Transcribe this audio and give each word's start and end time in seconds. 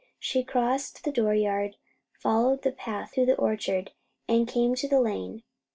She 0.17 0.43
crossed 0.43 1.03
the 1.03 1.11
dooryard, 1.11 1.75
followed 2.19 2.63
the 2.63 2.71
path 2.71 3.13
through 3.13 3.27
the 3.27 3.35
orchard, 3.37 3.91
and 4.27 4.47
came 4.47 4.73
to 4.73 4.87
the 4.87 4.99
lane. 4.99 5.43